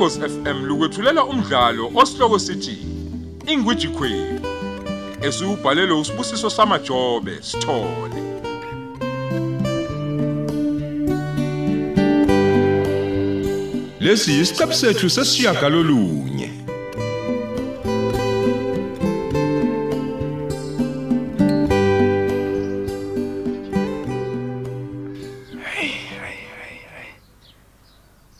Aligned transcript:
Ukhosi 0.00 0.20
FM 0.20 0.64
lukwethulela 0.64 1.24
umdlalo 1.24 1.92
osihloko 1.94 2.38
sithi 2.38 2.78
Ingwiji 3.46 3.88
Queen. 3.88 4.40
Esubhalelwe 5.22 6.00
usibusiso 6.00 6.50
samajobe 6.50 7.42
sithole. 7.42 8.20
Lesi 14.00 14.40
isiqebu 14.40 14.72
sethu 14.72 15.10
sesiyagalolunye. 15.10 16.29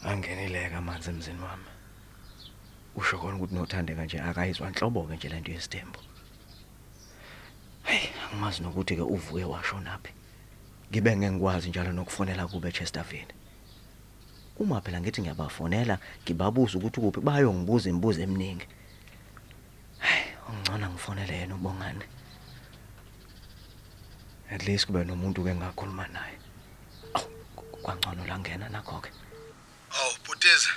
Angenileka 0.03 0.77
amanzi 0.77 1.09
emzini 1.09 1.41
wami. 1.41 1.69
Usho 2.95 3.17
khona 3.17 3.35
ukuthi 3.37 3.55
nothandeka 3.55 4.05
nje 4.05 4.19
akayizwa 4.19 4.69
nhlobo-ke 4.69 5.15
nje 5.15 5.29
lento 5.29 5.51
yesitembu 5.51 5.99
heyi 7.83 8.09
angimazi 8.23 8.61
nokuthi-ke 8.61 9.01
uvuke 9.01 9.43
washonaphi 9.43 10.11
ngibe 10.89 11.17
ngengikwazi 11.17 11.69
njalo 11.69 11.91
nokufonela 11.91 12.47
kube 12.47 12.67
echesterfield 12.69 13.33
uma 14.59 14.81
phela 14.81 15.01
ngithi 15.01 15.21
ngiyabafonela 15.21 15.95
ngibabuza 16.23 16.77
ukuthi 16.77 16.99
kuphi 17.01 17.19
bayongibuza 17.27 17.89
imibuzo 17.89 18.21
eminingi. 18.21 18.67
Heyi 20.05 20.27
ongcono 20.49 20.89
ngifonele 20.89 21.33
yena 21.39 21.55
ubongane 21.55 22.05
at 24.53 24.61
least 24.67 24.85
kube 24.85 25.03
nomuntu-ke 25.03 25.49
engakhuluma 25.51 26.05
naye. 26.07 26.37
Awu 27.13 27.27
kwangcono 27.83 28.25
la 28.29 28.39
ngena 28.39 28.69
nakho-ke. 28.69 29.11
Aw 29.99 30.11
Bhuteza. 30.25 30.69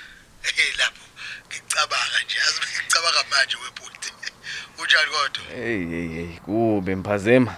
Eh 0.45 0.75
lapho 0.79 1.05
ngicabanga 1.47 2.19
nje 2.25 2.37
yazi 2.39 2.61
ngicabanga 2.61 3.23
manje 3.31 3.57
webhuti. 3.63 4.11
Unjani 4.81 5.11
kodwa? 5.11 5.43
Hey 5.57 5.87
hey 5.87 6.09
hey 6.09 6.39
kube 6.39 6.97
mphazema. 6.97 7.57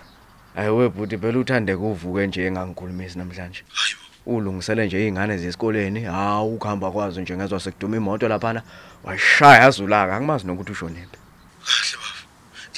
Hayi 0.54 0.70
webhuti 0.70 1.18
phela 1.18 1.38
uthande 1.38 1.76
kuvuke 1.76 2.26
nje 2.26 2.46
engangikhulumisi 2.46 3.18
namhlanje. 3.18 3.64
Hayibo. 3.72 4.00
Ulungisele 4.26 4.86
nje 4.86 5.00
izingane 5.00 5.38
zesikoleni, 5.38 6.04
hawu 6.04 6.54
ukuhamba 6.54 6.90
kwazo 6.90 7.20
nje 7.20 7.36
ngezwe 7.36 7.60
sekuduma 7.60 7.96
imoto 7.96 8.28
lapha 8.28 8.62
washaya 9.04 9.64
azulaka 9.64 10.16
angimazi 10.16 10.46
nokuthi 10.46 10.72
ushonephi. 10.72 11.18
Kahle 11.66 11.96
bafo. 12.02 12.26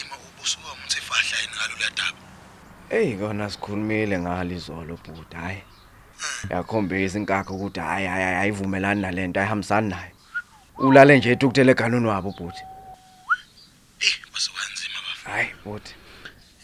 Ima 0.03 0.15
ubusuka 0.17 0.73
umuthi 0.73 1.01
fahla 1.01 1.37
yini 1.41 1.53
ngalo 1.56 1.75
ladaba. 1.81 2.19
Hey 2.89 3.17
kona 3.17 3.51
sikhulumile 3.51 4.19
ngalizolo 4.19 4.99
bhuti 5.05 5.37
hayi. 5.37 5.62
Yakhombisa 6.50 7.19
inkakho 7.19 7.55
ukuthi 7.55 7.80
hayi 7.80 8.06
hayi 8.06 8.24
ayivumelani 8.24 9.02
nalento 9.02 9.41
ayihambisani 9.41 9.88
nayo. 9.88 10.12
Ulale 10.78 11.19
nje 11.19 11.30
etukuthele 11.30 11.72
eganweni 11.72 12.06
wabo 12.06 12.30
bhuti. 12.38 12.62
Eh 14.00 14.14
basukanzima 14.33 14.98
bafo. 15.06 15.30
Hayi 15.30 15.48
bhuti. 15.64 15.94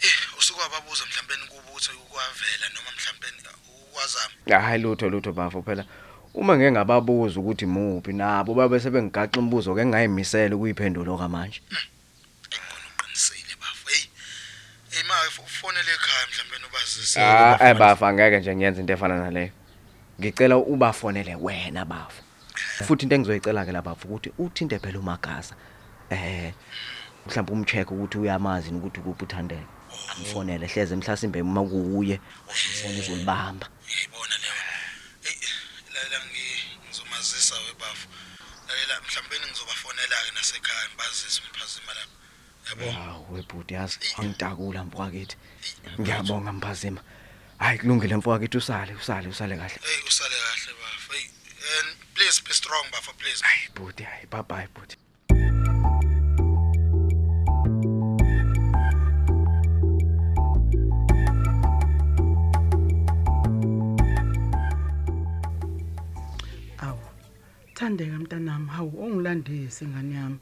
Eh 0.01 0.39
usuka 0.39 0.61
wababuza 0.61 1.03
mhlawumbe 1.05 1.35
kubuthi 1.51 1.91
ukwavela 1.91 2.67
noma 2.73 2.89
mhlawumbe 2.95 3.27
ukwazama. 3.89 4.65
hayi 4.65 4.81
lutho 4.81 5.09
lutho 5.09 5.31
bafo 5.33 5.61
phela 5.61 5.85
uma 6.33 6.57
ngeke 6.57 6.71
ngababuza 6.71 7.39
ukuthi 7.39 7.65
muphi 7.65 8.13
nabo 8.13 8.53
babe 8.53 8.79
sebengigaxa 8.79 9.39
imibuzo 9.39 9.75
ke 9.75 9.85
ngingayimisela 9.85 10.55
ukuyiphendulo 10.55 11.17
kamanje 11.17 11.61
Engqondo 12.55 12.87
uqinisile 12.91 13.55
bafo. 13.61 13.87
Hey. 13.89 14.03
Hey 14.91 15.03
ma 15.07 15.15
ufonele 15.45 15.91
ekhaya 15.97 16.27
mhlawumbe 16.27 16.67
ubazise. 16.67 17.04
Ah 17.17 17.57
eh 17.61 17.73
bafa 17.73 18.13
ngeke 18.13 18.39
nje 18.39 18.55
ngiyenze 18.55 18.79
into 18.81 18.93
efana 18.93 19.17
naleyo 19.17 19.51
ngicela 20.19 20.57
ubafonele 20.57 21.35
wena 21.35 21.85
bafo 21.85 22.21
futhi 22.85 23.03
into 23.05 23.15
engizoyicela 23.15 23.65
ke 23.65 23.71
lapha 23.71 23.91
ukuthi 23.91 24.31
uthinte 24.37 24.79
phela 24.79 24.99
umagaza 24.99 25.55
eh 26.09 26.53
mhlawumbe 27.25 27.53
umcheck 27.53 27.91
ukuthi 27.91 28.17
uyamazi 28.17 28.69
ukuthi 28.69 28.99
kuphi 29.01 29.23
uthandeka 29.23 29.75
amfonele 30.11 30.67
hleze 30.67 30.95
mhlasimbe 30.95 31.41
uma 31.41 31.61
kuuye 31.63 32.19
ufone 32.49 32.99
uzolibamba. 32.99 33.67
Ngiyibona 33.85 34.35
leyo. 34.43 34.55
Hey 35.25 35.37
lalela 35.93 36.19
ngizomazisa 36.25 37.55
webafo. 37.65 38.07
Lalela 38.67 38.95
mhlawumbe 39.05 39.35
ngizobafonela 39.39 40.15
ke 40.25 40.31
nasekhaya 40.35 40.87
ngibazise 40.87 41.41
umphazima 41.45 41.91
lapho. 41.97 42.15
Yabo. 42.69 42.91
hawu 42.91 43.33
webhuti 43.33 43.73
yazi 43.73 43.99
angitakula 44.17 44.83
mfowethu 44.83 45.37
ngiyabonga 46.01 46.51
mphazima 46.53 47.01
hayi 47.57 47.79
kulungile 47.79 48.15
mfowethu 48.17 48.57
usale 48.57 48.93
usale 48.93 49.27
usale 49.27 49.55
kahle 49.57 49.79
Hey 49.83 50.03
usale 50.07 50.35
kahle 50.45 50.73
bafo. 50.81 51.13
Hey 51.13 51.25
and 51.79 51.89
please 52.13 52.41
be 52.47 52.53
strong 52.53 52.85
bafo 52.91 53.11
please. 53.19 53.43
hayi 53.43 53.69
bhuti 53.75 54.03
hayi 54.03 54.25
bye 54.31 54.43
bye 54.49 54.67
bhuti 54.75 54.97
Awu. 66.77 66.99
Thandeka 67.73 68.17
mntanami, 68.19 68.69
hawu 68.69 69.03
ongilandise 69.03 69.85
ngani 69.87 70.15
yami. 70.15 70.39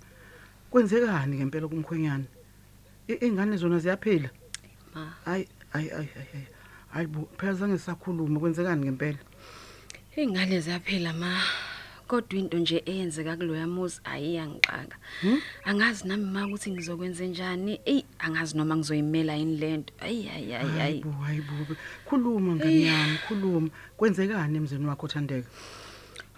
Kwenzekani 0.74 1.38
ngempela 1.38 1.68
kumkhwenyana? 1.68 2.26
Ingane 3.22 3.58
zona 3.58 3.78
ziyaphila? 3.80 4.30
Ma, 4.96 5.14
Hayi, 5.26 5.48
hayi, 5.70 5.90
hayi, 5.90 6.08
hayi. 6.16 6.48
Hayi 6.94 7.08
bo, 7.08 7.30
phela 7.38 7.54
zange 7.54 7.78
sakhuluma 7.78 8.40
kwenzekani 8.40 8.82
ngempela? 8.86 9.20
ingane 10.18 10.60
ziyaphila 10.60 11.14
ma. 11.14 11.30
Kodwa 12.08 12.40
into 12.40 12.58
nje 12.58 12.82
eyenzeka 12.86 13.38
kuloya 13.38 13.68
muzi 13.68 14.02
ayiyangixaka. 14.04 14.98
Angazi 15.64 16.08
nami 16.08 16.26
ma 16.26 16.48
ukuthi 16.48 16.72
ngizokwenza 16.72 17.26
njani. 17.26 17.80
Ey, 17.86 18.02
angazi 18.20 18.58
noma 18.58 18.76
ngizoyimela 18.76 19.36
yini 19.36 19.58
lento. 19.58 19.94
Ayi 20.02 20.30
ayi 20.30 20.54
ayi 20.54 20.70
Hayi 20.70 20.82
ayi. 20.82 21.02
bo, 21.04 21.12
hayi 21.22 21.42
bo. 21.42 21.76
Khuluma 22.10 22.56
ngani 22.56 22.86
yami, 22.86 23.18
khuluma. 23.28 23.70
Kwenzekani 23.98 24.58
emzini 24.58 24.86
wakho 24.88 25.08
Thandeka? 25.08 25.48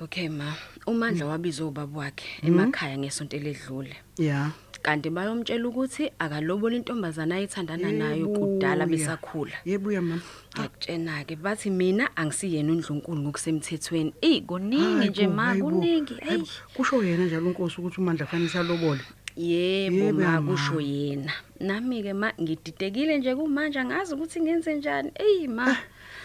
Okay 0.02 0.28
ma, 0.30 0.54
uMandla 0.88 1.26
wabiza 1.26 1.66
ubaba 1.66 2.00
wakhe 2.00 2.28
emakhaya 2.44 2.98
ngesonto 2.98 3.38
ledlule. 3.38 3.96
Yeah. 4.18 4.52
Kanti 4.82 5.10
bayomtshela 5.10 5.68
ukuthi 5.68 6.12
akalobola 6.20 6.76
intombazana 6.76 7.36
ayithandana 7.36 7.92
nayo 7.92 8.16
Yebuya. 8.28 8.40
kudala 8.40 8.86
besakhula. 8.86 9.54
Yebuya 9.66 10.02
mama. 10.02 10.22
Ngiyakutshena 10.54 11.24
ke 11.26 11.36
bathi 11.36 11.70
mina 11.70 12.10
angisiyena 12.18 12.72
uNdlunkulu 12.74 13.22
ngokusemthethweni. 13.22 14.14
Ey 14.22 14.42
kuningi 14.42 14.98
Hayi 14.98 15.10
nje 15.10 15.28
bo, 15.28 15.34
ma 15.34 15.44
hayi 15.46 15.62
bo, 15.62 15.70
kuningi. 15.70 16.14
hayi 16.14 16.32
Ey. 16.32 16.38
bo. 16.38 16.48
Kusho 16.76 17.04
yena 17.04 17.26
njalo 17.26 17.48
uNkosi 17.48 17.82
ukuthi 17.82 18.02
uMandla 18.02 18.26
fanele 18.26 18.50
salobole. 18.50 19.02
Yebo 19.38 19.96
Yebo, 19.98 20.20
ma 20.22 20.42
ma. 20.42 20.52
kusho 20.52 20.82
yena. 20.82 21.32
Nami 21.60 22.04
ke 22.04 22.14
ma 22.14 22.34
ngididekile 22.42 23.18
nje 23.18 23.36
kumanje 23.36 23.80
angazi 23.80 24.14
ukuthi 24.14 24.42
ngenze 24.42 24.76
njani. 24.76 25.12
Ey 25.16 25.48
ma 25.48 25.78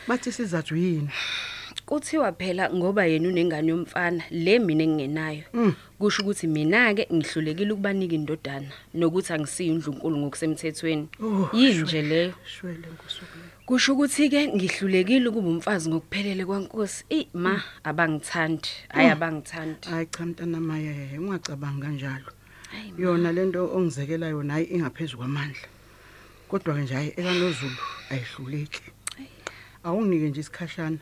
Bathi 0.08 0.32
sizathu 0.32 0.76
yini? 0.76 1.08
Kuthiwa 1.90 2.32
phela 2.32 2.70
ngoba 2.70 3.04
yena 3.06 3.28
unengane 3.28 3.68
yomfana 3.74 4.22
le 4.30 4.58
mina 4.58 4.84
engingenayo. 4.84 5.42
Mm. 5.52 5.74
Kusho 5.98 6.22
ukuthi 6.22 6.46
mina 6.46 6.94
ke 6.94 7.06
ngihlulekile 7.12 7.72
ukubanika 7.72 8.14
indodana 8.14 8.70
nokuthi 8.94 9.32
angisiyo 9.32 9.74
uNdlunkulu 9.74 10.16
ngokusemthethweni. 10.16 11.08
Oh, 11.22 11.50
Yini 11.52 11.74
shwe- 11.74 11.82
nje 11.82 12.02
leyo? 12.02 12.32
Shwele 12.46 12.86
nkosuku. 12.94 13.38
Kusho 13.66 13.92
ukuthi 13.92 14.30
ke 14.30 14.48
ngihlulekile 14.48 15.28
ukuba 15.28 15.48
umfazi 15.48 15.90
ngokuphelele 15.90 16.44
kwaNkosi. 16.46 17.04
Ey 17.10 17.26
ma 17.34 17.62
abangithandi. 17.84 18.68
Hayi 18.88 19.08
abangithandi. 19.10 19.88
Hayi 19.90 20.06
cha 20.06 20.26
mntana 20.26 20.60
maye, 20.60 21.18
ungacabangi 21.18 21.80
kanjalo. 21.82 22.30
Hayi 22.70 22.92
ma. 22.92 23.02
Yona 23.02 23.32
lento 23.32 23.66
ongizekela 23.74 24.28
yona 24.28 24.52
hayi 24.54 24.66
ingaphezulu 24.70 25.18
kwamandla. 25.18 25.66
Kodwa 26.48 26.74
ke 26.74 26.80
nje 26.82 26.94
hayi 26.94 27.08
ekaNozulu 27.16 27.78
ayihluleki. 28.10 28.82
Awunginike 29.84 30.28
nje 30.28 30.40
isikhashana 30.40 30.98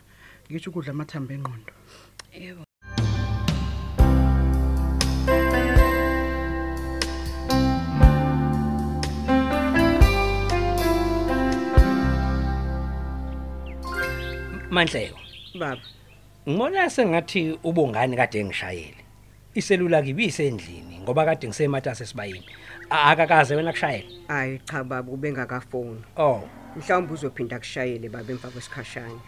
ngisho 0.51 0.71
ukudla 0.71 0.93
amathambo 0.93 1.33
engqondo. 1.33 1.73
Yebo. 2.33 2.65
Manhleko, 14.71 15.19
Baba, 15.59 15.83
ngibona 16.49 16.91
sengathi 16.91 17.59
ubongani 17.65 18.17
kade 18.17 18.45
ngishayele. 18.45 19.05
Iselula 19.55 20.03
kibi 20.03 20.25
isendlini 20.25 20.99
ngoba 21.03 21.25
kade 21.25 21.49
ngisematasa 21.49 22.05
esibayini. 22.05 22.45
Akakaze 22.91 23.57
wena 23.57 23.73
kushayela. 23.73 24.09
Hayi 24.29 24.61
cha 24.65 24.85
baba 24.85 25.13
ubengakafoni. 25.13 26.05
Oh, 26.17 26.49
Mhlawumbe 26.77 27.13
uzophinda 27.13 27.59
kushayele 27.59 28.09
baba 28.09 28.33
emva 28.33 28.49
kwesikhashana. 28.49 29.21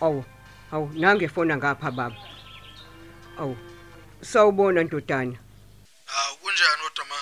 Aw, 0.00 0.22
aw 0.72 0.88
nange 0.94 1.28
fona 1.28 1.56
ngapha 1.56 1.90
baba. 1.90 2.16
Aw. 3.38 3.54
Sawubona 4.20 4.82
ndodana. 4.84 5.36
Ah 6.08 6.30
kunjani 6.40 6.82
kodwa 6.82 7.04
ma? 7.10 7.18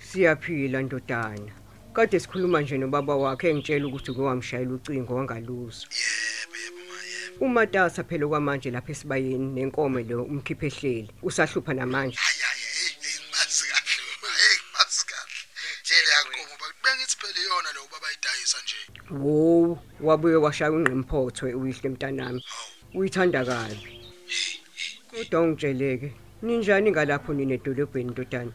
Siyaphila 0.00 0.82
ndodana. 0.82 1.52
Kade 1.92 2.20
sikhuluma 2.20 2.60
nje 2.60 2.78
nobaba 2.78 3.16
wakhe 3.16 3.50
engitshela 3.50 3.86
ukuthi 3.86 4.12
ngowamshayela 4.12 4.72
ucingo 4.74 5.14
wangaluzo. 5.14 5.86
Yebo 5.90 6.56
yebo 6.62 6.80
ma 6.88 6.98
yebo. 7.10 7.44
umatasa 7.44 8.04
phela 8.04 8.26
kwamanje 8.26 8.70
lapha 8.70 8.92
esibayeni 8.92 9.46
nenkomo 9.54 10.00
lo 10.00 10.24
umkhiphe 10.24 10.66
ehleli 10.66 11.10
usahlupha 11.22 11.74
namanje 11.74 12.16
hayi 12.16 12.40
hayi 12.48 12.64
hey 12.76 12.92
hey 13.02 13.18
mazi 13.32 13.64
kahle 13.70 14.02
uma 14.12 14.30
hey 14.40 14.58
mazi 14.74 15.02
kahle 15.10 15.38
tshela 15.84 16.10
yankomo 16.16 16.54
bengithi 16.82 17.16
phela 17.20 17.40
iyona 17.44 17.70
lo 17.76 17.80
baba 17.92 18.08
idayisa 18.16 18.58
nje 18.64 18.80
wo 19.10 19.78
wabuye 20.00 20.36
washaya 20.36 20.72
ungqimphotho 20.72 21.46
uyihle 21.58 21.88
mntanami 21.88 22.40
uyithanda 22.94 23.44
kabi 23.44 23.80
kodwa 25.10 25.40
ungitsheleke 25.40 26.08
ninjani 26.42 26.90
ngalapho 26.90 27.30
nina 27.34 27.54
edolobheni 27.54 28.10
ntotana 28.10 28.52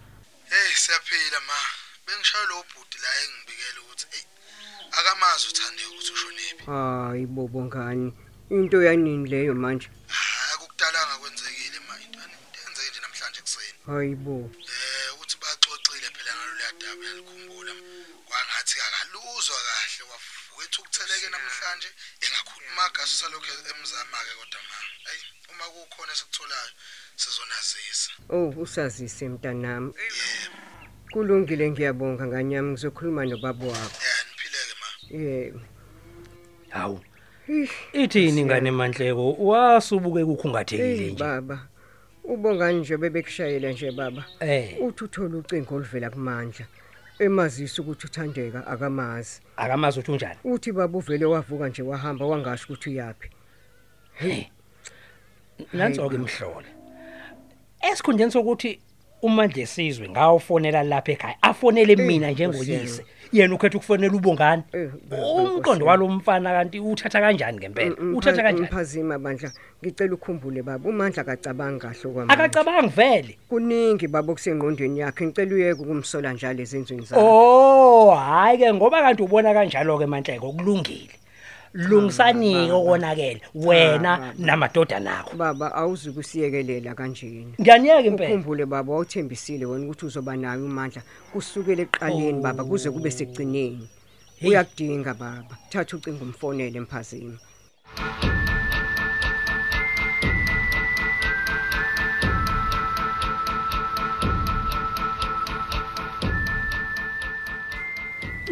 hey 0.52 0.72
siyaphila 0.84 1.40
ma. 1.48 1.60
Bengishaya 2.06 2.46
lo 2.50 2.56
bhuti 2.70 2.98
la 3.04 3.10
engibikela 3.24 3.80
ukuthi 3.82 4.06
hey 4.12 4.26
akamazi 4.98 5.44
uthande 5.52 5.82
ukuthi 5.90 6.12
ushonephi 6.16 6.64
hayi 6.66 7.26
bobo 7.26 7.60
ngani. 7.66 8.08
Into 8.50 8.84
yanini 8.84 9.30
leyo 9.32 9.56
manje? 9.56 9.88
Hayi 10.08 10.52
akukudalanga 10.54 11.16
kwenzekile 11.22 11.80
ma. 11.88 11.94
Into 12.04 12.20
yenze 12.20 12.82
nje 12.90 13.00
namhlanje 13.02 13.42
kuseni 13.46 13.80
hayi 13.88 14.16
bo. 14.16 14.36
Eh 14.74 15.22
uthi 15.22 15.36
baxoxile 15.42 16.08
phela 16.16 16.32
ngalo 16.36 16.54
leyadaba 16.60 17.04
kwangathi 18.62 18.80
akaluzwa 18.88 19.56
kahle 19.68 20.04
wafowethu 20.12 20.82
ukutheleke 20.82 21.28
namhlanje 21.30 21.90
engakhuluma 22.26 22.84
gaso 22.96 23.16
salokho 23.20 23.52
emzama 23.70 24.18
ke 24.26 24.34
kodwa 24.40 24.62
ma 24.70 24.78
hey 25.10 25.22
uma 25.50 25.66
kukhona 25.74 26.12
esikutholayo 26.14 26.72
sizonazisa. 27.16 28.12
Oh 28.30 28.50
usazise 28.62 29.30
mntanami. 29.30 29.94
Kulungile 31.12 31.72
ngiyabonga 31.72 32.28
nganyami 32.28 32.72
ngizokhuluma 32.72 33.26
nobaba 33.26 33.66
wakho. 33.66 34.00
Eh 34.08 34.20
niphileke 34.28 34.76
ma. 34.82 34.90
Yebo. 35.18 35.62
Hawu. 36.70 37.02
Ithini 37.94 38.46
ngane 38.46 38.72
manhleko 38.72 39.34
wasubuke 39.34 40.26
kukhungathekile 40.26 40.96
hey 40.98 41.12
nje. 41.12 41.20
baba. 41.20 41.68
Ubongani 42.24 42.80
nje 42.80 42.98
bebekushayela 42.98 43.72
nje 43.72 43.92
baba. 43.92 44.26
Eh. 44.40 44.78
Uthi 44.82 45.04
uthola 45.04 45.38
ucingo 45.38 45.76
oluvela 45.76 46.10
kumandla. 46.10 46.66
Emazisa 47.26 47.82
ukuthi 47.82 48.06
uthandeka 48.08 48.68
akamazi. 48.68 49.42
Akamazi 49.58 50.00
uthi 50.00 50.12
unjani? 50.12 50.40
Uthi 50.44 50.72
baba 50.72 50.98
uvele 50.98 51.26
wavuka 51.26 51.68
nje 51.70 51.82
wahamba 51.82 52.26
wangasho 52.26 52.66
ukuthi 52.66 52.90
uyapi 52.90 53.30
nanso 55.74 56.10
ke 56.10 56.16
imhlolo 56.16 56.70
esikhundleni 57.82 58.32
sokuthi 58.32 58.80
umandla 59.22 59.62
esizwe 59.64 60.10
ngawufonela 60.10 60.84
lapha 60.84 61.12
ekhaya 61.12 61.36
afonele 61.42 61.96
mina 61.96 62.32
njengoyise 62.32 63.06
yena 63.32 63.56
ukhetha 63.56 63.78
ukufonela 63.78 64.14
ubongani? 64.14 64.64
Eh, 64.74 64.90
ba- 65.10 65.18
umqondo 65.18 65.86
walomfana 65.86 66.52
kanti 66.52 66.80
uthatha 66.80 67.20
kanjani 67.22 67.58
ngempela? 67.58 67.96
Uthatha 68.18 68.44
kanjani? 68.44 68.68
mphazima 68.68 69.20
bandla 69.20 69.52
ngicela 69.84 70.14
ukhumbule 70.14 70.62
baba 70.64 70.90
umandla 70.90 71.22
akacabanga 71.22 71.88
kahle 71.88 72.14
kwamanje 72.14 72.34
akacabangi 72.34 72.90
vele. 72.96 73.38
Kuningi 73.50 74.08
baba 74.08 74.32
okusengqondweni 74.34 75.00
yakhe 75.00 75.26
ngicela 75.26 75.54
uyeke 75.56 75.82
ukumsola 75.82 76.34
njalo 76.34 76.62
ezenzweni 76.62 77.06
zakhe. 77.06 77.22
Oh, 77.24 78.12
hayi 78.16 78.58
ke 78.58 78.74
ngoba 78.74 79.02
kanti 79.02 79.24
ubona 79.24 79.54
kanjalo 79.54 79.98
ke 80.00 80.06
manhleko 80.06 80.52
kulungile. 80.52 81.16
Lungisanike 81.74 82.72
okonakele 82.72 83.42
wena 83.56 84.34
namadoda 84.38 85.00
nakho. 85.00 85.36
baba 85.38 85.76
awuzuke 85.76 86.20
usiyekelela 86.20 86.96
kanjeni 86.96 87.54
Ngiyaniyeka 87.62 88.08
impela. 88.08 88.30
ukhumbule 88.30 88.66
baba 88.66 88.92
wawuthembisile 88.94 89.66
wena 89.66 89.86
ukuthi 89.86 90.06
uzoba 90.06 90.36
nayo 90.36 90.66
umandla 90.66 91.02
kusukela 91.32 91.82
eqaleni 91.84 92.42
baba 92.42 92.64
kuze 92.64 92.92
kube 92.92 93.12
sekugcineni. 93.12 93.88
Uyakudinga 94.44 95.14
baba. 95.14 95.58
Thatha 95.70 95.98
ucingo 95.98 96.24
umfonele 96.26 96.78
emphazini 96.78 97.38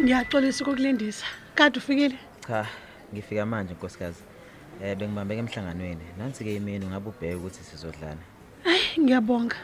Ngiyaxolisa 0.02 0.64
ukukulindisa. 0.64 1.26
Kade 1.54 1.78
ufikile? 1.78 2.16
Cha, 2.46 2.66
ngifika 3.12 3.46
manje 3.46 3.74
nkosikazi. 3.74 4.22
Eh 4.82 4.96
bengibambeka 4.96 5.40
emhlanganweni. 5.40 6.04
Nansi 6.18 6.44
ke 6.44 6.56
imini 6.56 6.86
ngabe 6.86 7.08
ubheke 7.08 7.34
ukuthi 7.34 7.64
sizodlana. 7.64 8.24
Hayi, 8.64 9.00
ngiyabonga. 9.00 9.56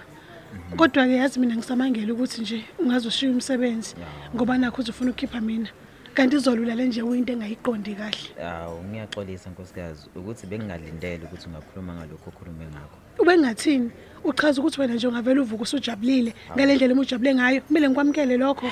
Kodwa 0.77 1.07
ke 1.07 1.17
yazi 1.17 1.41
mina 1.41 1.57
ngisamangela 1.57 2.13
ukuthi 2.13 2.41
nje 2.41 2.65
ungazoshiya 2.79 3.33
umsebenzi 3.33 3.95
ngoba 4.35 4.59
nakho 4.59 4.83
uzofuna 4.83 5.11
ukukhipha 5.11 5.41
mina. 5.41 5.69
Kanti 6.15 6.37
izolulale 6.37 6.87
nje 6.87 7.03
uyinto 7.03 7.33
engayiqondi 7.33 7.95
kahle. 7.95 8.29
Awu 8.43 8.85
ngiyaxolisa 8.85 9.51
nkosikazi 9.51 10.09
ukuthi 10.17 10.47
bengingalindele 10.47 11.25
ukuthi 11.25 11.47
ungakhuluma 11.49 11.95
ngalokho 11.95 12.31
okhulume 12.31 12.67
ngakho. 12.73 13.06
Ube 13.26 13.38
ngathini? 13.38 13.90
Uchaza 14.25 14.61
ukuthi 14.61 14.81
wena 14.81 14.94
nje 14.94 15.08
ungavela 15.08 15.43
uvuka 15.43 15.62
usujabulile 15.62 16.34
ngalendlela 16.55 16.93
emujabule 16.94 17.34
ngayo. 17.34 17.61
Kumele 17.61 17.88
ngikwamukele 17.88 18.37
lokho. 18.37 18.70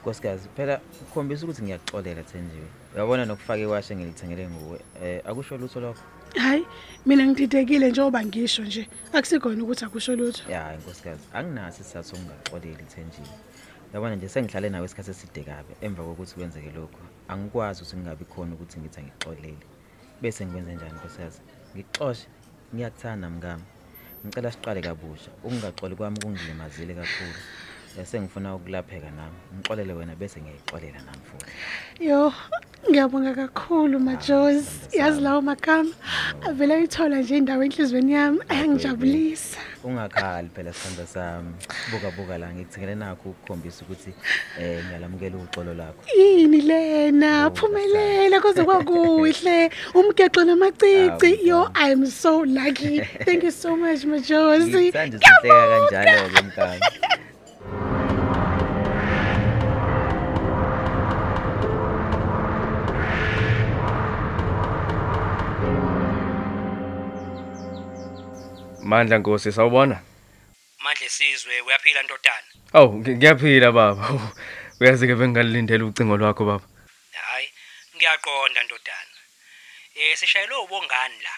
Nkosikazi, 0.00 0.48
phela 0.56 0.80
ukhombisa 1.02 1.44
ukuthi 1.44 1.62
ngiyakuxolela 1.62 2.22
Thenjiwe. 2.22 2.68
Uyabona 2.94 3.26
nokufaka 3.26 3.60
iwashe 3.60 3.96
ngilithengele 3.96 4.48
nguwe. 4.48 4.78
Eh 5.02 5.20
akusho 5.24 5.56
lutho 5.56 5.80
lokho? 5.80 6.00
Hayi, 6.36 6.64
mina 7.06 7.26
ngididekile 7.26 7.90
njengoba 7.90 8.24
ngisho 8.24 8.64
nje. 8.64 8.88
Akusikona 9.12 9.62
ukuthi 9.62 9.84
akusho 9.84 10.16
lutho. 10.16 10.52
Ya 10.52 10.76
nkosikazi, 10.76 11.24
anginaso 11.34 11.80
isizathu 11.80 12.08
sokungaxoleli 12.08 12.84
Thenjiwe. 12.94 13.28
Uyabona 13.92 14.16
nje 14.16 14.28
sengihlale 14.28 14.70
nawe 14.70 14.86
isikhathi 14.86 15.10
eside 15.10 15.42
kabe 15.44 15.72
emva 15.80 16.02
kokuthi 16.02 16.34
kwenzeke 16.34 16.72
lokho. 16.76 17.00
Angikwazi 17.28 17.82
ukuthi 17.82 17.96
ngingabi 17.96 18.24
khona 18.24 18.54
ukuthi 18.54 18.80
ngithi 18.80 19.02
ngixolele. 19.02 19.66
Bese 20.22 20.46
ngikwenze 20.46 20.74
njani 20.74 20.92
nkosikazi? 20.92 21.40
Ngixoxe, 21.76 22.26
ngiyakuthanda 22.74 23.30
mngami. 23.30 23.62
Ngicela 24.24 24.50
siqale 24.52 24.80
kabusha. 24.80 25.30
Ukungaxoli 25.44 25.94
kwami 25.96 26.18
kungilimazile 26.22 26.94
kakhulu. 26.94 27.40
Bese 27.96 28.20
ngifuna 28.20 28.54
ukulapheka 28.54 29.10
nami. 29.10 29.36
Ngixolele 29.58 29.92
wena 29.92 30.14
bese 30.16 30.40
ngiyayixolela 30.40 30.98
nami 31.06 31.22
futhi. 31.28 31.52
Yo, 32.00 32.32
ngiyabonga 32.90 33.34
kakhulu 33.34 34.00
Majosi. 34.00 34.98
Yazi 34.98 35.20
lawo 35.20 35.42
magama 35.42 35.90
avela 36.48 36.74
ayithola 36.74 37.16
nje 37.16 37.36
indawo 37.36 37.64
enhlizweni 37.64 38.12
yami 38.12 38.40
ayangijabulisa. 38.48 39.58
Ungakhali 39.84 40.48
phela 40.54 40.72
sithanda 40.72 41.06
sami. 41.06 41.52
Buka 41.90 42.10
buka 42.16 42.38
la 42.38 42.52
ngikuthengele 42.54 42.94
nakho 42.94 43.30
ukukhombisa 43.30 43.84
ukuthi 43.84 44.14
eh 44.58 44.84
ngiyalamukela 44.84 45.36
uxolo 45.36 45.74
lakho. 45.74 46.02
Yini 46.16 46.60
lena 46.60 47.50
phumelela 47.50 48.40
kuze 48.40 48.64
kwakuhle 48.64 49.70
umgexo 49.94 50.44
namacici 50.44 51.46
yo 51.46 51.68
I 51.74 51.92
am 51.92 52.06
so 52.06 52.42
lucky 52.42 53.00
thank 53.24 53.42
you 53.42 53.50
so 53.50 53.76
much 53.76 54.04
Majosi 54.04 54.70
Ngithanda 54.70 55.18
sihleka 55.18 55.88
kanjalo 55.90 56.28
ke 56.30 56.42
mkami. 56.42 56.80
Mandla 68.92 69.18
Nkosi 69.18 69.52
sawubona? 69.52 69.96
Manje 70.84 71.08
sizwe 71.08 71.60
uyaphila 71.60 72.02
ntotana. 72.02 72.48
Awu 72.72 72.92
ngi- 73.00 73.16
ngiyaphila 73.16 73.72
baba. 73.72 74.04
Awu, 74.08 74.20
Uyazi 74.80 75.06
ke 75.06 75.14
bengalindele 75.14 75.84
ucingo 75.84 76.16
lwakho 76.16 76.44
baba. 76.44 76.66
Hayi, 77.12 77.48
ngiyaqonda 77.96 78.60
ntotana. 78.64 79.16
Eh 79.96 80.16
sishayelwe 80.18 80.56
ubongani 80.64 81.16
la 81.24 81.32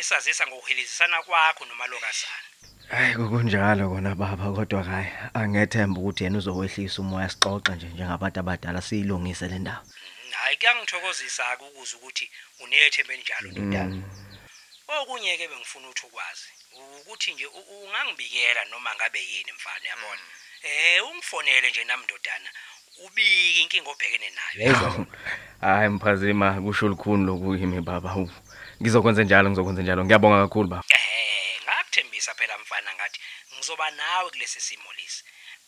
esazisa 0.00 0.44
ngokuhilizisana 0.46 1.22
kwakho 1.22 1.64
nomalokazana. 1.64 2.44
Hayi 2.92 3.14
kunjalo 3.14 3.88
kona 3.88 4.14
baba 4.14 4.52
kodwa 4.52 4.82
hayi 4.84 5.08
angethemba 5.34 6.00
ukuthi 6.00 6.24
yena 6.24 6.38
uzokwehlisa 6.38 7.00
umoya 7.02 7.28
sixoxe 7.32 7.72
nje 7.72 7.86
njengabantu 7.86 8.40
abadala 8.40 8.80
siyilungise 8.82 9.48
le 9.48 9.58
ndawo. 9.58 9.80
Hayi 10.44 10.56
kuyangithokozisa 10.56 11.56
ke 11.56 11.64
ukuze 11.64 11.96
ukuthi 11.96 12.30
unethembe 12.60 13.16
njalo 13.16 13.48
ntotana. 13.50 13.96
Okunye 13.96 14.27
ke 14.88 15.48
bengifuna 15.48 15.88
ukuthi 15.88 16.06
ukwazi 16.06 16.48
ukuthi 17.00 17.32
nje 17.32 17.46
u- 17.46 17.84
ungangibikela 17.84 18.64
noma 18.70 18.94
ngabe 18.94 19.20
yini 19.20 19.52
mfana 19.52 19.88
yabona. 19.88 20.20
Eh 20.62 21.04
ungifonele 21.06 21.70
nje 21.70 21.84
nami 21.84 22.04
ndodana 22.04 22.50
ubike 23.04 23.60
inkinga 23.62 23.90
obhekene 23.90 24.30
nayo 24.30 24.56
yayizwa. 24.60 25.06
Hayi 25.60 25.88
mphazima 25.88 26.60
kusho 26.62 26.88
lukhuni 26.88 27.26
lokuyimi 27.26 27.80
baba. 27.80 28.10
Awu, 28.10 28.30
Ngizokwenza 28.82 29.22
njalo 29.24 29.50
ngizokwenza 29.50 29.82
njalo. 29.82 30.04
Ngiyabonga 30.04 30.42
kakhulu 30.48 30.68
baba. 30.68 30.84
Eh 30.88 31.60
ngakuthembisa 31.64 32.34
phela 32.34 32.58
mfana 32.58 32.94
ngathi 32.94 33.20
ngizoba 33.54 33.90
nawe 33.90 34.30
kulesi 34.30 34.60
simo 34.60 34.92
lesi. 34.92 35.24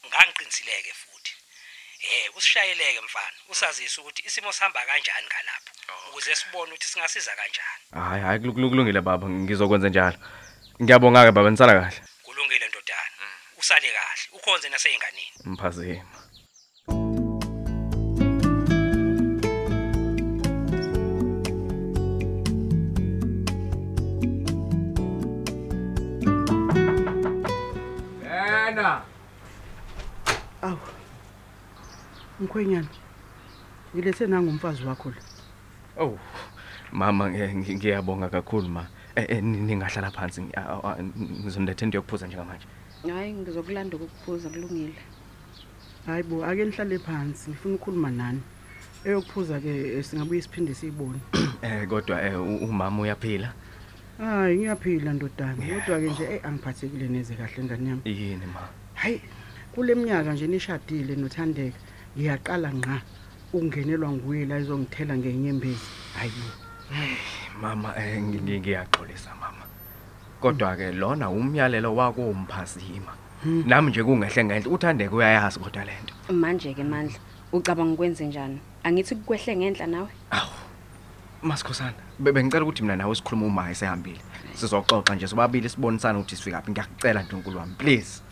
Ngangiqinisileke 0.06 0.92
futhi. 0.92 1.34
Eh 2.00 2.36
usishayeleke 2.36 3.00
mfana 3.00 3.36
usazisa 3.48 4.00
ukuthi 4.00 4.22
isimo 4.26 4.52
sihamba 4.52 4.84
kanjani 4.86 5.26
ngalapho 5.26 5.72
ukuze 6.08 6.34
sibone 6.34 6.72
ukuthi 6.72 6.88
singasiza 6.88 7.30
kanjani. 7.38 8.08
Hayi 8.08 8.22
hayi 8.22 8.38
kulungile 8.40 9.00
baba 9.00 9.28
ngizokwenza 9.28 9.88
njalo. 9.88 10.18
Ngiyabonga 10.82 11.24
ke 11.24 11.32
baba 11.32 11.50
nisala 11.50 11.72
kahle. 11.72 12.00
Kulungile 12.22 12.68
ndodana. 12.68 13.26
Usale 13.58 13.88
kahle. 13.96 14.24
Ukhonze 14.36 14.68
naseyinganeni 14.68 15.32
mphazima. 15.44 16.04
Yena 28.24 29.02
awu 30.62 30.78
mkhwenyana 32.40 32.88
ngilethe 33.94 34.26
nangumfazi 34.26 34.84
wakho 34.84 35.08
lo. 35.10 35.16
Oh. 36.00 36.18
Mama 36.92 37.28
ngi- 37.30 37.54
ngi- 37.54 37.74
ngiyabonga 37.76 38.28
kakhulu 38.28 38.68
ma. 38.68 38.86
Eh 39.16 39.26
eh, 39.28 39.42
ni- 39.42 39.60
ningahlala 39.60 40.10
phansi 40.10 40.40
ngi- 40.42 40.56
a- 40.56 40.80
a- 40.82 41.02
ngizonethe 41.42 41.84
into 41.84 41.98
yokuphuza 41.98 42.26
njengamanje. 42.26 42.66
Hayi 43.06 43.32
ngizokulanda 43.32 43.96
ukuphuza 43.96 44.48
kulungile. 44.48 44.94
Hayibo, 46.06 46.44
ake 46.44 46.64
nihlale 46.64 46.98
phansi, 46.98 47.50
ngifuna 47.50 47.74
ukukhuluma 47.74 48.10
nani. 48.10 48.40
Eyokuphuza 49.04 49.60
ke 49.60 50.02
singabuye 50.02 50.42
siphinde 50.42 50.74
siyibone. 50.74 51.20
Eh 51.62 51.86
kodwa 51.88 52.22
eh 52.22 52.40
u- 52.40 52.64
umama 52.64 53.02
uyaphila. 53.02 53.52
Hayi, 54.18 54.56
ngiyaphila 54.58 55.12
ndodana. 55.12 55.56
Kodwa 55.62 56.00
ke 56.00 56.08
nje 56.10 56.24
eh 56.24 56.40
angiphathekile 56.44 57.08
neze 57.08 57.34
kahle 57.34 57.64
ngani 57.64 57.88
yami. 57.88 58.02
Yini 58.04 58.46
ma? 58.46 58.68
Hayi, 58.94 59.20
kule 59.74 59.94
minyaka 59.94 60.32
nje 60.32 60.46
nishadile 60.46 61.16
noThandeka, 61.16 61.78
ngiyaqala 62.16 62.72
ngqa 62.74 63.00
ukungenelwa 63.52 64.10
nguye 64.10 64.46
la 64.46 64.58
izongithela 64.58 65.16
ngenyembezi. 65.16 65.88
Hayibo. 66.18 66.52
Mama 67.60 67.94
eh 67.96 68.18
ngi- 68.22 68.40
ngi- 68.40 68.60
ngiyaxolisa 68.60 69.30
mama. 69.40 69.64
Kodwa 70.40 70.76
ke 70.76 70.92
lona 70.92 71.30
umyalelo 71.30 71.94
wako 71.96 72.30
umphazima. 72.30 73.12
Nami 73.44 73.90
nje 73.90 74.02
kungehle 74.04 74.44
ngenhle 74.44 74.70
uthandeke 74.70 75.14
uyayazi 75.14 75.58
kodwa 75.58 75.84
lento. 75.84 76.14
Manje 76.32 76.74
ke 76.74 76.84
mandla 76.84 77.18
ucabanga 77.52 77.92
ukwenze 77.94 78.26
njani? 78.26 78.58
Angithi 78.84 79.14
kukwehle 79.14 79.56
ngenhla 79.56 79.86
nawe? 79.86 80.08
Masikhosana, 81.42 81.92
be- 82.18 82.32
bengicela 82.32 82.64
ukuthi 82.64 82.82
mina 82.82 82.96
nawe 82.96 83.14
sikhulume 83.14 83.46
uma 83.46 83.70
esehambile. 83.70 84.20
Sizoxoxa 84.54 85.14
nje 85.14 85.26
sobabili 85.26 85.68
sibonisana 85.68 86.18
ukuthi 86.18 86.36
sifika 86.36 86.62
phi. 86.62 86.70
Ngiyakucela 86.70 87.22
Ntonkulu 87.22 87.58
wami, 87.58 87.74
please. 87.78 88.22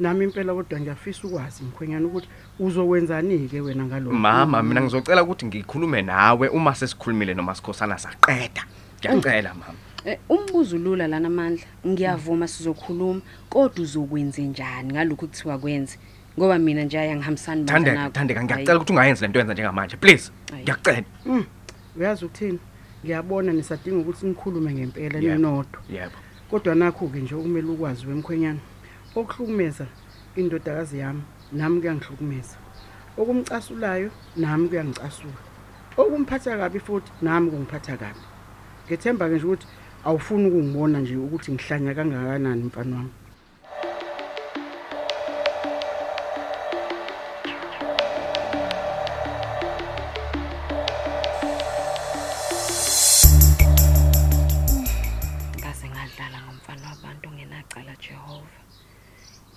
Nami 0.00 0.24
impela 0.24 0.54
kodwa 0.54 0.80
ngiyafisa 0.80 1.28
ukwazi 1.28 1.62
mkhwenyana 1.64 2.06
ukuthi 2.06 2.28
uzokwenzani 2.58 3.48
ke 3.48 3.60
wena 3.60 3.84
ngalokho. 3.84 4.16
Mama, 4.16 4.62
mina 4.62 4.80
ngizocela 4.80 5.22
ukuthi 5.22 5.46
ngikhulume 5.46 6.02
nawe 6.02 6.48
uma 6.48 6.74
sesikhulumile 6.74 7.34
noma 7.34 7.54
sikhosana 7.54 7.98
saqeda. 7.98 8.64
Ngiyacela 9.00 9.54
mama. 9.54 9.74
Eh, 10.04 10.18
umbuzo 10.28 10.76
ulula 10.76 11.06
lana 11.08 11.28
mandla. 11.30 11.64
Ngiyavuma 11.86 12.48
sizokhuluma 12.48 13.20
kodwa 13.50 13.82
uzokwenze 13.82 14.42
njani 14.42 14.92
ngalokho 14.92 15.26
kuthiwa 15.26 15.58
kwenze? 15.58 15.98
Ngoba 16.38 16.58
mina 16.58 16.84
nje 16.84 16.98
ayangihambisani 16.98 17.62
bandla 17.64 17.74
Thandeka, 17.74 17.98
nakho. 18.02 18.12
Thandeka, 18.14 18.40
Hayi. 18.40 18.46
ngiyacela 18.52 18.76
ukuthi 18.78 18.92
ungayenzi 18.92 19.22
lento 19.22 19.38
yenza 19.38 19.52
njengamanje, 19.54 19.96
please. 19.96 20.32
Hayi. 20.50 20.62
Ngiyacela. 20.62 21.04
Mm. 21.26 21.44
Uyazi 21.96 22.24
ukuthini? 22.24 22.58
Ngiyabona 23.04 23.52
nisadinga 23.52 23.98
ukuthi 23.98 24.26
nikhulume 24.26 24.72
ngempela 24.74 25.18
Yebo. 25.18 25.34
ninodwa. 25.34 25.80
Yebo. 25.90 26.16
Kodwa 26.50 26.74
nakho 26.74 27.08
ke 27.08 27.18
nje 27.18 27.34
okumele 27.34 27.66
ukwazi 27.68 28.06
wemkhwenyana. 28.06 28.58
Okuhlukumeza 29.18 29.86
indodakazi 30.40 30.98
yami 31.02 31.22
nami 31.58 31.80
kuyangihlukumeza. 31.80 32.56
Okumcasulayo 33.18 34.10
nami 34.36 34.68
kuyangicasula. 34.70 35.40
Okumphatha 36.00 36.58
kabi 36.60 36.78
futhi 36.86 37.10
nami 37.22 37.50
kungiphatha 37.50 37.96
kabi. 38.02 38.22
Ngethemba 38.86 39.28
ke 39.28 39.34
nje 39.34 39.46
ukuthi 39.46 39.66
awufuni 40.06 40.46
ukungibona 40.48 40.98
nje 41.00 41.16
ukuthi 41.16 41.52
ngihlanya 41.52 41.94
kangakanani 41.98 42.62
mfana 42.68 42.96
wami. 42.96 43.12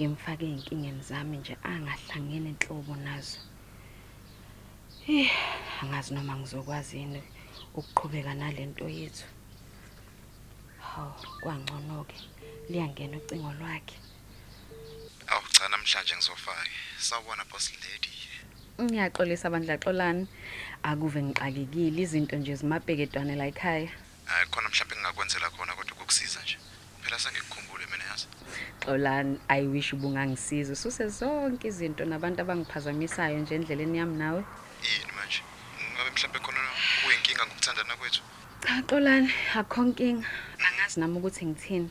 Ngimfake 0.01 0.45
izinkingeni 0.45 1.01
zami 1.09 1.37
nje 1.37 1.53
angahlangene 1.63 2.49
enhlobo 2.53 2.95
nazo. 3.05 3.39
Eh, 5.07 5.29
angazi 5.81 6.13
noma 6.13 6.33
ngizokwazi 6.35 6.97
yini 6.97 7.21
ukuqhubeka 7.77 8.33
nalento 8.33 8.89
yethu. 8.89 9.27
Haw, 10.89 11.11
kwangcono 11.41 12.03
ke. 12.09 12.17
Liyangena 12.69 13.17
ucingo 13.17 13.53
lwakhe. 13.59 13.97
Awu 15.27 15.45
cha 15.53 15.69
namhlanje 15.69 16.15
ngizofaka. 16.15 16.65
Sawubona 16.97 17.45
boss 17.45 17.69
lady. 17.83 18.13
Ngiyaxolisa 18.81 19.53
bandla 19.53 19.77
xolani. 19.77 20.25
Akuve 20.83 21.21
ngixakekile 21.23 22.01
izinto 22.01 22.35
nje 22.37 22.55
zimabhekedwane 22.55 23.35
la 23.35 23.45
ekhaya. 23.45 23.91
Hayi 24.25 24.45
khona 24.49 24.69
mhlawumbe 24.69 24.95
engingakwenzela 24.95 25.47
khona 25.53 25.73
kodwa 25.77 25.93
ukukusiza 25.93 26.41
nje. 26.41 26.57
Phela 27.11 27.19
sengikukhumbule 27.19 27.85
mina 27.91 28.03
yazi. 28.11 28.27
Xolani, 28.79 29.37
I 29.49 29.67
wish 29.67 29.93
ubungangisiza 29.93 30.73
ususe 30.73 31.07
zonke 31.07 31.67
izinto 31.67 32.05
nabantu 32.05 32.41
abangiphazamisayo 32.41 33.39
nje 33.39 33.55
endleleni 33.55 33.97
yami 33.97 34.17
nawe. 34.17 34.43
Yini 34.83 35.11
manje? 35.17 35.41
Ngabe 35.93 36.09
mhlawumbe 36.11 36.39
khona 36.39 36.59
kuyinkinga 37.03 37.45
ngokuthandana 37.45 37.95
kwethu? 37.99 38.21
Cha 38.63 38.83
xolani, 38.89 39.29
akho 39.55 39.83
nkinga. 39.83 40.27
Angazi 40.67 40.99
nami 40.99 41.17
ukuthi 41.17 41.45
ngithini. 41.45 41.89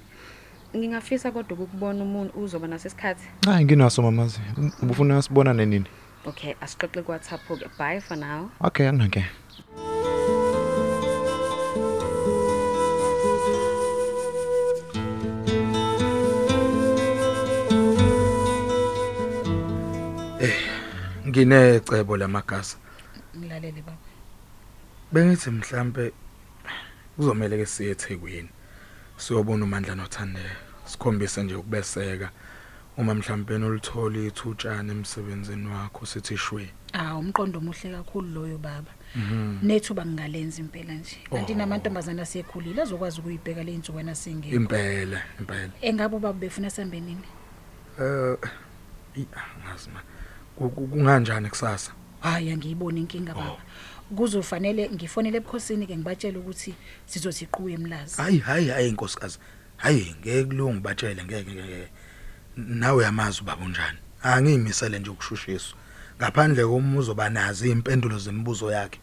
Ngingafisa 0.77 1.31
kodwa 1.33 1.59
ukubona 1.59 2.03
umuntu 2.05 2.39
uzoba 2.41 2.69
nasesikhathi. 2.69 3.25
hayi 3.47 3.65
nginaso 3.65 4.03
mamazi 4.03 4.41
ubufuna 4.83 5.23
sibonane 5.23 5.67
nini 5.67 5.87
Okay, 6.27 6.55
asixoxe 6.61 7.03
ku 7.03 7.11
WhatsApp 7.13 7.41
ke. 7.49 7.69
Bye 7.79 8.01
for 8.01 8.17
now. 8.17 8.51
okay 8.61 8.89
anginake 8.89 9.25
nginecebo 21.47 22.17
lamagasa. 22.17 22.77
Ngilalele 23.37 23.83
baba. 23.83 23.99
Bengithi 25.13 25.51
mhlambe 25.51 26.13
kuzomela 27.17 27.57
ke 27.57 27.67
siye 27.67 27.91
eThekwini 27.91 28.49
siyobona 29.17 29.65
uMandla 29.65 29.95
noThandeka 29.95 30.57
sikhombise 30.85 31.43
nje 31.43 31.55
ukubeseka. 31.55 32.31
Uma 32.97 33.15
mhlambe 33.15 33.59
nolitholi 33.59 34.27
ithutshana 34.27 34.93
emsebenzini 34.93 35.67
wakho 35.69 36.07
sithi 36.07 36.37
shwe. 36.37 36.69
Ah 36.93 37.15
umqondo 37.17 37.59
omuhle 37.59 37.91
kakhulu 37.93 38.29
loyo 38.35 38.59
baba. 38.59 38.91
Mhm. 39.17 39.59
nethu 39.63 39.95
bangalenza 39.95 40.61
impela 40.61 40.95
nje. 40.95 41.17
Kanti 41.31 41.53
Oh. 41.53 41.57
namantombazana 41.57 42.23
asekhulile 42.23 42.83
azokwazi 42.83 43.21
ukuyibheka 43.21 43.63
le 43.65 43.73
insukwana 43.75 44.15
singekho. 44.15 44.55
Impela 44.57 45.23
impela. 45.41 45.73
Engabe 45.83 46.19
baba 46.19 46.33
befuna 46.33 46.71
sambe 46.71 47.01
nini 47.01 47.25
eh 47.99 48.37
i- 49.17 49.27
ngazi 49.67 49.91
ma. 49.91 50.01
Ku- 50.01 50.05
ku- 50.07 50.20
kunganjani 50.69 51.49
kusasa? 51.49 51.93
Hayi 52.21 52.51
angiyiboni 52.51 53.01
inkinga 53.01 53.35
baba. 53.35 53.57
Kuzofanele 54.17 54.91
ngifonele 54.91 55.37
ebukhosini 55.37 55.87
ke 55.87 55.97
ngibatshele 55.97 56.39
ukuthi 56.39 56.75
sizothi 57.07 57.45
iquwe 57.45 57.73
emlazi. 57.73 58.17
Hayi 58.17 58.39
hayi 58.39 58.69
hayi 58.69 58.89
inkosikazi 58.89 59.39
hayi 59.77 60.15
ngeke 60.21 60.45
kulungi 60.45 60.81
batshele 60.81 61.25
ngeke 61.25 61.53
ngeke 61.53 61.89
nawe 62.57 63.05
yamazi 63.05 63.41
ubaba 63.41 63.65
unjani? 63.65 63.99
Angiyimisele 64.23 64.99
nje 64.99 65.11
ukushushiswa 65.11 65.79
ngaphandle 66.19 66.67
komuzo 66.67 67.15
banazi 67.15 67.71
impendulo 67.71 68.19
zemibuzo 68.19 68.73
yakhe. 68.73 69.01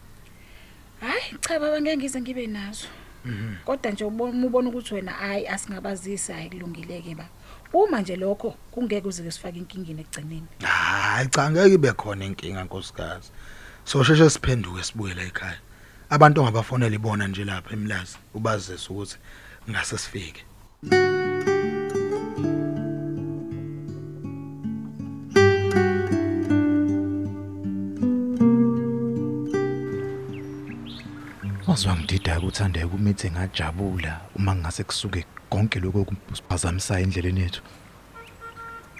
Hayi 1.00 1.34
cha 1.40 1.60
baba 1.60 1.80
ngeke 1.80 1.96
ngize 1.96 2.20
ngibe 2.20 2.46
nazo. 2.46 2.86
Mhm. 3.24 3.54
kodwa 3.64 3.92
nje 3.92 4.04
ubona 4.04 4.46
ubona 4.46 4.68
ukuthi 4.68 4.94
wena 4.94 5.12
hayi 5.12 5.46
asingabazisi 5.48 6.32
hayi 6.32 6.50
kulungileke 6.50 7.14
baba. 7.14 7.28
Uma 7.72 8.00
nje 8.00 8.16
lokho 8.16 8.54
kungeke 8.70 9.08
uze 9.08 9.30
sifake 9.30 9.58
inkingeni 9.58 10.00
ekugcineni. 10.00 10.46
Hayi 10.62 11.28
cha 11.28 11.50
ngeke 11.50 11.74
ibe 11.74 11.92
khona 11.92 12.24
inkinga 12.24 12.64
nkosikazi. 12.64 13.30
Sosheshe 13.84 14.30
siphenduke 14.30 14.82
sibuyele 14.82 15.26
ekhaya. 15.26 15.58
Abantu 16.10 16.40
ongabafonela 16.40 16.94
ibona 16.94 17.28
nje 17.28 17.44
lapha 17.44 17.72
emlazi 17.72 18.16
ubazise 18.34 18.88
ukuthi 18.92 19.16
ngase 19.70 19.98
sifike. 19.98 20.44
Wazwangidida 31.66 32.38
ukuthandeka 32.38 32.86
umithe 32.86 33.30
ngajabula 33.30 34.20
uma 34.36 34.54
ngase 34.56 34.84
kusuke 34.84 35.24
konke 35.50 35.80
lokho 35.80 36.04
kusiphazamisayo 36.04 37.02
endleleni 37.04 37.40
yethu. 37.40 37.62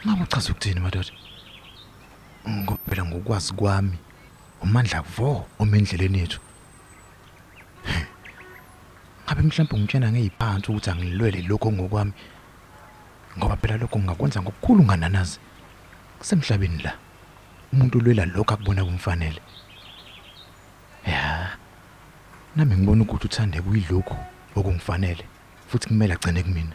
Ngabe 0.04 0.22
uchaza 0.22 0.50
ukuthini 0.52 0.80
madoda? 0.80 1.12
Ngophela 2.48 3.04
ngokwazi 3.04 3.52
kwami 3.52 3.98
umandla 4.62 5.02
kuvo 5.02 5.46
omendleleni 5.58 6.18
yethu. 6.18 6.40
Ngabe 9.24 9.42
mhlawumbe 9.42 9.74
ungitshena 9.76 10.12
ngeziphansi 10.12 10.66
ukuthi 10.70 10.90
angilwele 10.90 11.42
lokho 11.42 11.72
ngokwami? 11.72 12.12
Ngoba 13.38 13.56
phela 13.56 13.76
lokho 13.76 13.98
ngakwenza 13.98 14.42
ngokukhulu 14.42 14.84
ngananazi. 14.84 15.38
Kusemhlabeni 16.18 16.82
la 16.82 16.92
umuntu 17.72 17.98
ulwela 17.98 18.24
lokho 18.24 18.54
akubona 18.54 18.84
kumfanele. 18.84 19.40
Ya 21.06 21.56
nami 22.56 22.76
ngibona 22.76 23.02
ukuthi 23.02 23.26
uthande 23.26 23.60
kuyilokhu 23.60 24.16
okungifanele 24.56 25.24
futhi 25.68 25.88
kumele 25.88 26.14
agcine 26.14 26.42
kumina. 26.42 26.74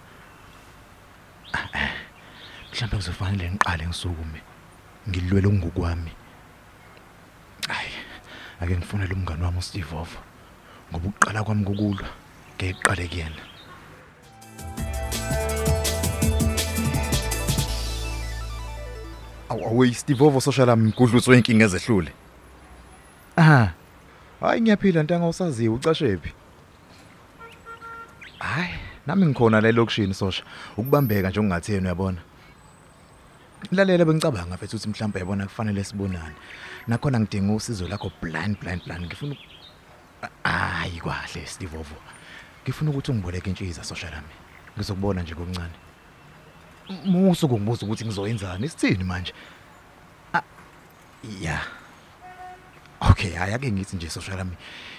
Mhlawumbe 2.72 2.98
kuzofanele 2.98 3.52
ngiqale 3.52 3.88
ngisukume 3.88 4.42
ngilwele 5.10 5.48
ungokwami 5.48 6.12
hayi 7.68 7.94
ake 8.62 8.78
ngifonele 8.78 9.14
umngani 9.14 9.44
wami 9.44 9.58
uSteve 9.58 9.96
Ovo 9.96 10.20
ngoba 10.92 11.08
uqala 11.08 11.44
kwami 11.44 11.66
kokulwa 11.66 12.10
ngeqale 12.58 13.08
kuyena. 13.08 13.42
Awu 19.50 19.66
awuyi 19.66 19.94
Steve 19.94 20.24
Ovo 20.24 20.42
social 20.42 20.70
ami 20.70 20.92
kudluswe 20.92 21.38
inkinga 21.38 21.66
ezehlule? 21.66 22.12
Aha. 23.36 23.74
Hayi 24.42 24.62
ngiyaphila 24.62 25.04
ntanga 25.04 25.28
usaziwe 25.28 25.76
ucashephi 25.76 26.34
nami 29.08 29.26
ngikhona 29.26 29.62
la 29.62 29.70
elokishini 29.70 30.14
sosha. 30.14 30.44
Ukubambeka 30.78 31.30
nje 31.30 31.40
ungatheni 31.40 31.86
uyabona? 31.86 32.18
Lalela 33.72 34.06
bengicabanga 34.06 34.56
mfethu 34.56 34.76
ukuthi 34.76 34.90
mhlawumbe 34.90 35.20
yabona 35.20 35.46
kufanele 35.46 35.84
sibonane. 35.84 36.36
Nakhona 36.88 37.20
ngidinga 37.20 37.54
usizo 37.54 37.88
lakho 37.88 38.12
blind 38.22 38.60
blind 38.60 38.84
blind. 38.86 39.06
Ngifuna 39.06 39.36
hayi 40.44 41.00
kwahle 41.00 41.46
Steve 41.46 41.78
Ovo 41.78 41.96
ngifuna 42.64 42.92
ukuthi 42.92 43.12
ungiboleke 43.12 43.50
intshiza 43.50 43.84
social 43.84 44.14
ami 44.14 44.34
ngizokubona 44.78 45.22
nje 45.22 45.36
kokuncane 45.36 45.74
musu 47.06 47.48
kungibuza 47.50 47.86
ukuthi 47.86 48.06
ngizoyenzani? 48.06 48.66
Isithini 48.66 49.04
manje? 49.04 49.34
Ah, 50.34 50.42
ya. 51.42 51.62
Okay 53.14 53.32
hayi 53.32 53.54
ake 53.54 53.72
ngithi 53.72 53.96
nje 53.96 54.10
social 54.10 54.40
ami 54.40 54.52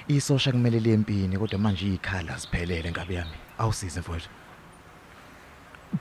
isosha 0.08 0.52
kumele 0.52 0.80
lempini 0.80 1.38
kodwa 1.38 1.58
manje 1.58 1.94
ikhala 1.94 2.38
siphelele 2.38 2.90
ngabe 2.90 3.14
yami. 3.14 3.30
Awusize 3.58 4.00
mfowethu. 4.00 4.28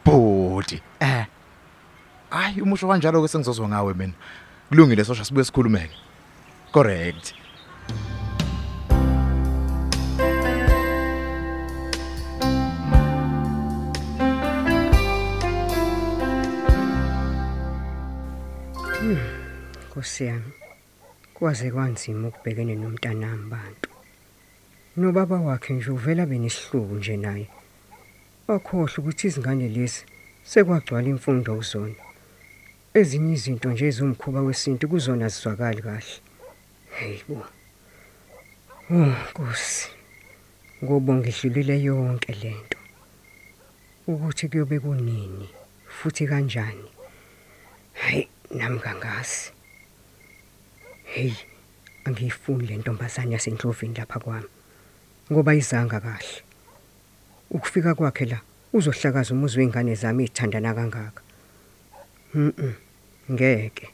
Bodi 0.06 0.82
eh. 1.00 1.26
Hayi 2.30 2.62
umusho 2.62 2.88
kanjalo 2.88 3.22
ke 3.22 3.28
sengizozwa 3.28 3.70
ngawe 3.70 3.94
mina. 3.94 4.14
Kulungile 4.70 5.04
sosha 5.04 5.26
sibuye 5.26 5.46
sikhulumeke. 5.46 5.96
Correct. 6.72 7.34
Nkosi 19.90 20.26
yami. 20.26 20.63
Kwaze 21.44 21.72
kwanzima 21.76 22.28
ukubhekene 22.28 22.74
nomntanami 22.76 23.46
bantu. 23.54 23.90
Nobaba 24.98 25.38
wakhe 25.48 25.74
nje 25.74 25.92
uvela 25.92 26.24
benesihluku 26.26 26.96
nje 26.96 27.18
naye. 27.18 27.48
Bakhohle 28.48 28.96
ukuthi 29.00 29.28
izingane 29.28 29.68
lezi 29.76 30.02
sekwagcwala 30.50 31.08
imfundo 31.14 31.52
kuzona. 31.60 32.00
Ezinye 33.00 33.34
izinto 33.36 33.68
nje 33.72 33.86
ezumkhuba 33.92 34.40
wesintu 34.48 34.84
kuzona 34.92 35.28
zizwakali 35.34 35.82
kahle. 35.86 36.16
Hayibo. 36.96 37.40
Oh 38.92 39.12
Nkosi. 39.28 39.88
Ngobonga 40.82 41.28
idlulile 41.32 41.76
yonke 41.88 42.32
lento. 42.42 42.80
Ukuthi 44.12 44.48
kuyobe 44.50 44.78
kunini 44.84 45.48
futhi 45.96 46.24
kanjani. 46.30 46.88
Hayi 48.00 48.22
nami 48.58 48.80
kangazi. 48.86 49.53
Hey, 51.14 51.34
angiyifuni 52.06 52.68
le 52.68 52.78
ntombazane 52.78 53.34
yasendlovini 53.34 53.94
lapha 53.98 54.20
kwami. 54.20 54.50
Ngoba 55.32 55.54
izanga 55.56 56.00
kahle. 56.00 56.42
Ukufika 57.52 57.96
kwakhe 57.96 58.26
la 58.26 58.40
uzohlakaza 58.74 59.34
umuzi 59.34 59.60
weingane 59.60 59.96
zami 59.96 60.24
ezithandana 60.24 60.74
kangaka. 60.74 61.22
Mhm. 62.34 62.74
Ngeke. 63.32 63.88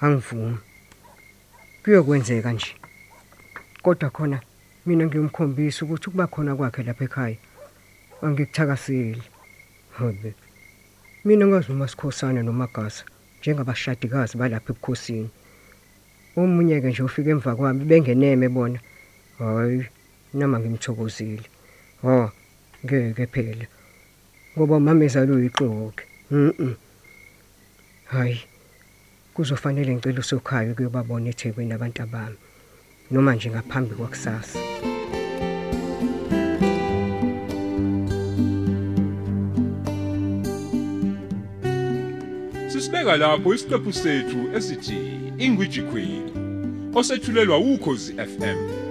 Angivumi. 0.00 0.58
Kuyokwenzeka 1.82 2.52
nje. 2.52 2.74
Kodwa 3.82 4.10
khona 4.10 4.40
mina 4.86 5.06
ngiyomkhombisa 5.06 5.84
ukuthi 5.84 6.10
kuba 6.10 6.26
khona 6.26 6.56
kwakhe 6.56 6.82
lapha 6.82 7.04
ekhaya. 7.04 7.36
Angikuthakaseli. 8.22 9.22
Habe. 9.98 10.34
Mina 11.24 11.46
ngazi 11.46 11.68
noma 11.72 11.88
sikhosana 11.88 12.42
nomagasa 12.42 13.04
njengabashadikazi 13.40 14.36
balapha 14.36 14.72
ebukhosini. 14.72 15.30
Omunye 16.36 16.80
ke 16.80 16.88
nje 16.88 17.02
ufika 17.02 17.30
emva 17.30 17.56
kwami 17.56 17.84
bengeneme 17.84 18.48
bona. 18.48 18.78
Hayi, 19.38 19.86
nama 20.34 20.60
ngimthokozile. 20.60 21.48
Ha, 22.02 22.30
ngeke 22.84 23.26
phela. 23.26 23.66
Ngoba 24.56 24.80
mamezalo 24.80 25.34
uyiqoqe. 25.34 26.04
Mhm. 26.30 26.74
Hayi. 28.04 28.40
Kuzofanele 29.34 29.94
ngicela 29.94 30.20
usokhaya 30.20 30.74
kuyobabona 30.74 31.30
eThekwini 31.30 31.72
abantu 31.72 32.02
abami. 32.02 32.36
Noma 33.10 33.34
nje 33.34 33.50
ngaphambi 33.50 33.94
kwakusasa. 33.94 34.58
Sisibeka 42.68 43.16
lapho 43.16 43.54
isiqephu 43.54 43.92
sethu 43.92 44.40
esithi 44.56 45.15
Ingwiji 45.38 45.82
Queen 45.82 46.22
osethulelwa 46.94 47.58
ukhozi 47.58 48.12
FM 48.12 48.85